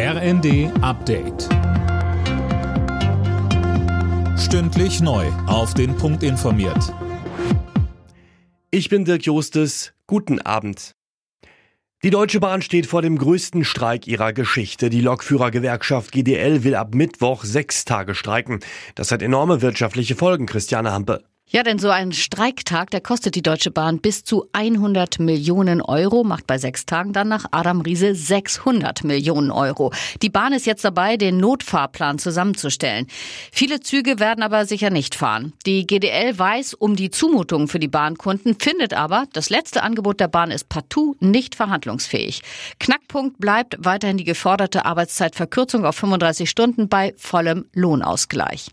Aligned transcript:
RND 0.00 0.70
Update. 0.80 1.48
Stündlich 4.38 5.00
neu. 5.00 5.26
Auf 5.48 5.74
den 5.74 5.96
Punkt 5.96 6.22
informiert. 6.22 6.94
Ich 8.70 8.90
bin 8.90 9.04
Dirk 9.04 9.24
Jostes. 9.26 9.92
Guten 10.06 10.40
Abend. 10.40 10.94
Die 12.04 12.10
Deutsche 12.10 12.38
Bahn 12.38 12.62
steht 12.62 12.86
vor 12.86 13.02
dem 13.02 13.18
größten 13.18 13.64
Streik 13.64 14.06
ihrer 14.06 14.32
Geschichte. 14.32 14.88
Die 14.88 15.00
Lokführergewerkschaft 15.00 16.12
GDL 16.12 16.62
will 16.62 16.76
ab 16.76 16.94
Mittwoch 16.94 17.42
sechs 17.42 17.84
Tage 17.84 18.14
streiken. 18.14 18.60
Das 18.94 19.10
hat 19.10 19.20
enorme 19.20 19.62
wirtschaftliche 19.62 20.14
Folgen, 20.14 20.46
Christiane 20.46 20.92
Hampe. 20.92 21.24
Ja, 21.50 21.62
denn 21.62 21.78
so 21.78 21.88
ein 21.88 22.12
Streiktag, 22.12 22.90
der 22.90 23.00
kostet 23.00 23.34
die 23.34 23.40
Deutsche 23.40 23.70
Bahn 23.70 24.00
bis 24.00 24.22
zu 24.22 24.44
100 24.52 25.18
Millionen 25.18 25.80
Euro, 25.80 26.22
macht 26.22 26.46
bei 26.46 26.58
sechs 26.58 26.84
Tagen 26.84 27.14
dann 27.14 27.28
nach 27.28 27.46
Adam 27.52 27.80
Riese 27.80 28.14
600 28.14 29.02
Millionen 29.02 29.50
Euro. 29.50 29.90
Die 30.20 30.28
Bahn 30.28 30.52
ist 30.52 30.66
jetzt 30.66 30.84
dabei, 30.84 31.16
den 31.16 31.38
Notfahrplan 31.38 32.18
zusammenzustellen. 32.18 33.06
Viele 33.50 33.80
Züge 33.80 34.20
werden 34.20 34.42
aber 34.42 34.66
sicher 34.66 34.90
nicht 34.90 35.14
fahren. 35.14 35.54
Die 35.64 35.86
GDL 35.86 36.38
weiß 36.38 36.74
um 36.74 36.96
die 36.96 37.10
Zumutungen 37.10 37.68
für 37.68 37.78
die 37.78 37.88
Bahnkunden, 37.88 38.60
findet 38.60 38.92
aber, 38.92 39.24
das 39.32 39.48
letzte 39.48 39.82
Angebot 39.82 40.20
der 40.20 40.28
Bahn 40.28 40.50
ist 40.50 40.68
partout 40.68 41.16
nicht 41.20 41.54
verhandlungsfähig. 41.54 42.42
Knackpunkt 42.78 43.38
bleibt 43.38 43.74
weiterhin 43.78 44.18
die 44.18 44.24
geforderte 44.24 44.84
Arbeitszeitverkürzung 44.84 45.86
auf 45.86 45.96
35 45.96 46.50
Stunden 46.50 46.90
bei 46.90 47.14
vollem 47.16 47.64
Lohnausgleich. 47.72 48.68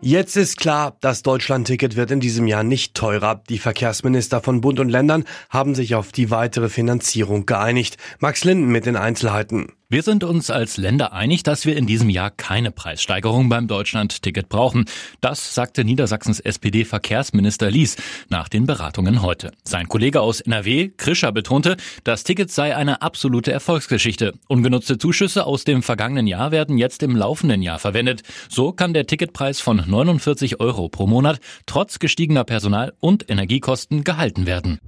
Jetzt 0.00 0.36
ist 0.36 0.58
klar, 0.58 0.96
das 1.00 1.22
Deutschlandticket 1.22 1.96
wird 1.96 2.12
in 2.12 2.20
diesem 2.20 2.46
Jahr 2.46 2.62
nicht 2.62 2.94
teurer. 2.94 3.42
Die 3.48 3.58
Verkehrsminister 3.58 4.40
von 4.40 4.60
Bund 4.60 4.78
und 4.78 4.90
Ländern 4.90 5.24
haben 5.50 5.74
sich 5.74 5.96
auf 5.96 6.12
die 6.12 6.30
weitere 6.30 6.68
Finanzierung 6.68 7.46
geeinigt. 7.46 7.96
Max 8.20 8.44
Linden 8.44 8.68
mit 8.68 8.86
den 8.86 8.94
Einzelheiten. 8.94 9.72
Wir 9.90 10.02
sind 10.02 10.22
uns 10.22 10.50
als 10.50 10.76
Länder 10.76 11.14
einig, 11.14 11.44
dass 11.44 11.64
wir 11.64 11.74
in 11.74 11.86
diesem 11.86 12.10
Jahr 12.10 12.30
keine 12.30 12.70
Preissteigerung 12.70 13.48
beim 13.48 13.68
Deutschland-Ticket 13.68 14.50
brauchen. 14.50 14.84
Das 15.22 15.54
sagte 15.54 15.82
Niedersachsens 15.82 16.40
SPD-Verkehrsminister 16.40 17.70
Lies 17.70 17.96
nach 18.28 18.50
den 18.50 18.66
Beratungen 18.66 19.22
heute. 19.22 19.50
Sein 19.64 19.88
Kollege 19.88 20.20
aus 20.20 20.42
NRW, 20.42 20.90
Krischer, 20.94 21.32
betonte, 21.32 21.78
das 22.04 22.22
Ticket 22.22 22.50
sei 22.50 22.76
eine 22.76 23.00
absolute 23.00 23.50
Erfolgsgeschichte. 23.50 24.34
Ungenutzte 24.46 24.98
Zuschüsse 24.98 25.46
aus 25.46 25.64
dem 25.64 25.82
vergangenen 25.82 26.26
Jahr 26.26 26.50
werden 26.50 26.76
jetzt 26.76 27.02
im 27.02 27.16
laufenden 27.16 27.62
Jahr 27.62 27.78
verwendet. 27.78 28.24
So 28.50 28.72
kann 28.72 28.92
der 28.92 29.06
Ticketpreis 29.06 29.58
von 29.58 29.82
49 29.86 30.60
Euro 30.60 30.90
pro 30.90 31.06
Monat 31.06 31.40
trotz 31.64 31.98
gestiegener 31.98 32.44
Personal- 32.44 32.92
und 33.00 33.30
Energiekosten 33.30 34.04
gehalten 34.04 34.44
werden. 34.44 34.80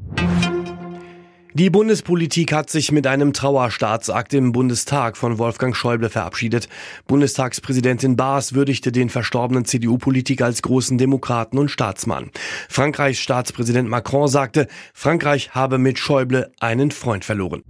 Die 1.53 1.69
Bundespolitik 1.69 2.53
hat 2.53 2.71
sich 2.71 2.93
mit 2.93 3.09
einem 3.09 3.33
Trauerstaatsakt 3.33 4.35
im 4.35 4.53
Bundestag 4.53 5.17
von 5.17 5.39
Wolfgang 5.39 5.75
Schäuble 5.75 6.09
verabschiedet. 6.09 6.69
Bundestagspräsidentin 7.09 8.15
Baas 8.15 8.55
würdigte 8.55 8.93
den 8.93 9.11
verstorbenen 9.11 9.65
CDU-Politiker 9.65 10.45
als 10.45 10.63
großen 10.63 10.97
Demokraten 10.97 11.59
und 11.59 11.69
Staatsmann. 11.69 12.31
Frankreichs 12.69 13.19
Staatspräsident 13.19 13.89
Macron 13.89 14.29
sagte, 14.29 14.69
Frankreich 14.95 15.51
habe 15.51 15.79
mit 15.79 15.99
Schäuble 15.99 16.53
einen 16.61 16.93
Freund 16.93 17.25
verloren. 17.25 17.65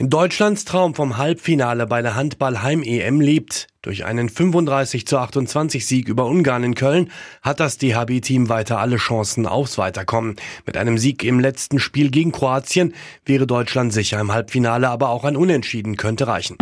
In 0.00 0.10
Deutschlands 0.10 0.64
Traum 0.64 0.94
vom 0.94 1.16
Halbfinale 1.16 1.84
bei 1.88 2.02
der 2.02 2.14
Handball-Heim-EM 2.14 3.20
lebt. 3.20 3.66
Durch 3.82 4.04
einen 4.04 4.28
35 4.28 5.08
zu 5.08 5.18
28 5.18 5.84
Sieg 5.84 6.06
über 6.06 6.26
Ungarn 6.26 6.62
in 6.62 6.76
Köln 6.76 7.10
hat 7.42 7.58
das 7.58 7.78
DHB-Team 7.78 8.48
weiter 8.48 8.78
alle 8.78 8.98
Chancen 8.98 9.44
aufs 9.44 9.76
Weiterkommen. 9.76 10.36
Mit 10.64 10.76
einem 10.76 10.98
Sieg 10.98 11.24
im 11.24 11.40
letzten 11.40 11.80
Spiel 11.80 12.12
gegen 12.12 12.30
Kroatien 12.30 12.94
wäre 13.24 13.48
Deutschland 13.48 13.92
sicher 13.92 14.20
im 14.20 14.30
Halbfinale, 14.30 14.88
aber 14.88 15.08
auch 15.08 15.24
ein 15.24 15.36
Unentschieden 15.36 15.96
könnte 15.96 16.28
reichen. 16.28 16.56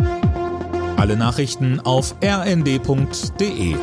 Alle 0.96 1.18
Nachrichten 1.18 1.80
auf 1.80 2.14
rnd.de 2.24 3.76